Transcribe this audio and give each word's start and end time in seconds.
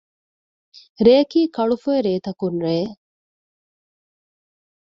ރެއަކީ 1.05 1.41
ކަޅުފޮއި 1.55 1.99
ރޭތަކުން 2.05 2.59
ރެއެއް 2.65 2.97